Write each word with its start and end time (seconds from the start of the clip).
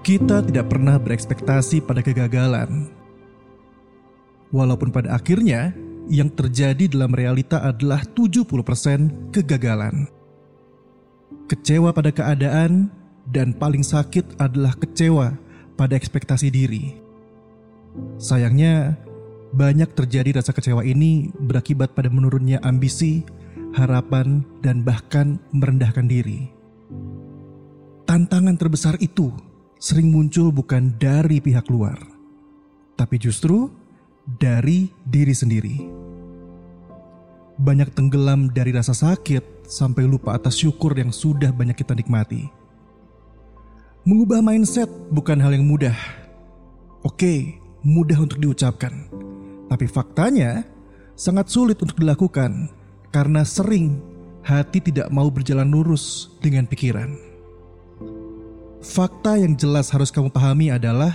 Kita 0.00 0.40
tidak 0.40 0.72
pernah 0.72 0.96
berekspektasi 0.96 1.84
pada 1.84 2.00
kegagalan. 2.00 2.88
Walaupun 4.48 4.88
pada 4.88 5.12
akhirnya 5.12 5.76
yang 6.08 6.32
terjadi 6.32 6.88
dalam 6.88 7.12
realita 7.12 7.60
adalah 7.60 8.00
70% 8.16 9.28
kegagalan. 9.28 10.08
Kecewa 11.52 11.92
pada 11.92 12.08
keadaan 12.16 12.88
dan 13.28 13.52
paling 13.52 13.84
sakit 13.84 14.40
adalah 14.40 14.72
kecewa 14.80 15.36
pada 15.76 15.94
ekspektasi 16.00 16.48
diri. 16.48 16.96
Sayangnya, 18.16 18.96
banyak 19.52 19.92
terjadi 19.92 20.40
rasa 20.40 20.56
kecewa 20.56 20.80
ini 20.80 21.28
berakibat 21.36 21.92
pada 21.92 22.08
menurunnya 22.08 22.56
ambisi, 22.64 23.20
harapan, 23.76 24.48
dan 24.64 24.80
bahkan 24.80 25.36
merendahkan 25.52 26.08
diri. 26.08 26.48
Tantangan 28.08 28.56
terbesar 28.56 28.96
itu 28.98 29.49
sering 29.80 30.12
muncul 30.12 30.52
bukan 30.52 30.92
dari 31.00 31.40
pihak 31.40 31.64
luar, 31.72 31.96
tapi 33.00 33.16
justru 33.16 33.72
dari 34.28 34.92
diri 35.08 35.32
sendiri. 35.32 35.76
Banyak 37.56 37.96
tenggelam 37.96 38.52
dari 38.52 38.76
rasa 38.76 38.92
sakit 38.92 39.64
sampai 39.64 40.04
lupa 40.04 40.36
atas 40.36 40.60
syukur 40.60 40.92
yang 40.92 41.08
sudah 41.08 41.48
banyak 41.48 41.80
kita 41.80 41.96
nikmati. 41.96 42.52
Mengubah 44.04 44.44
mindset 44.44 44.88
bukan 45.08 45.40
hal 45.40 45.56
yang 45.56 45.64
mudah. 45.64 45.96
Oke, 47.00 47.56
mudah 47.80 48.20
untuk 48.20 48.36
diucapkan, 48.36 49.08
tapi 49.72 49.88
faktanya 49.88 50.68
sangat 51.16 51.48
sulit 51.48 51.80
untuk 51.80 51.96
dilakukan 51.96 52.68
karena 53.08 53.48
sering 53.48 53.96
hati 54.44 54.84
tidak 54.84 55.08
mau 55.08 55.32
berjalan 55.32 55.68
lurus 55.72 56.36
dengan 56.44 56.68
pikiran. 56.68 57.29
Fakta 58.80 59.36
yang 59.36 59.52
jelas 59.60 59.92
harus 59.92 60.08
kamu 60.08 60.32
pahami 60.32 60.72
adalah 60.72 61.12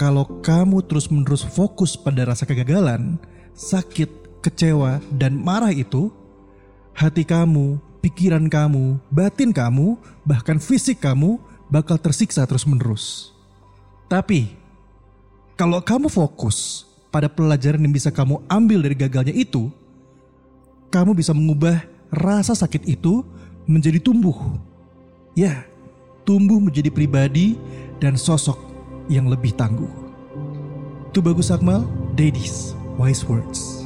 kalau 0.00 0.24
kamu 0.40 0.80
terus-menerus 0.88 1.44
fokus 1.44 1.92
pada 1.92 2.24
rasa 2.24 2.48
kegagalan, 2.48 3.20
sakit, 3.52 4.40
kecewa, 4.40 4.96
dan 5.12 5.36
marah 5.36 5.76
itu, 5.76 6.08
hati 6.96 7.20
kamu, 7.20 7.76
pikiran 8.00 8.48
kamu, 8.48 8.96
batin 9.12 9.52
kamu, 9.52 10.00
bahkan 10.24 10.56
fisik 10.56 11.04
kamu 11.04 11.36
bakal 11.68 12.00
tersiksa 12.00 12.48
terus-menerus. 12.48 13.36
Tapi, 14.08 14.56
kalau 15.60 15.84
kamu 15.84 16.08
fokus 16.08 16.88
pada 17.12 17.28
pelajaran 17.28 17.84
yang 17.84 17.92
bisa 17.92 18.08
kamu 18.08 18.40
ambil 18.48 18.80
dari 18.80 18.96
gagalnya 18.96 19.36
itu, 19.36 19.68
kamu 20.88 21.12
bisa 21.12 21.36
mengubah 21.36 21.84
rasa 22.08 22.56
sakit 22.56 22.88
itu 22.88 23.20
menjadi 23.68 24.00
tumbuh. 24.00 24.56
Ya, 25.36 25.68
tumbuh 26.24 26.58
menjadi 26.58 26.88
pribadi 26.88 27.60
dan 28.00 28.16
sosok 28.16 28.56
yang 29.12 29.28
lebih 29.28 29.52
tangguh. 29.54 29.88
Itu 31.12 31.22
bagus 31.22 31.52
Akmal, 31.52 31.86
Daddies, 32.18 32.74
Wise 32.98 33.22
Words. 33.28 33.83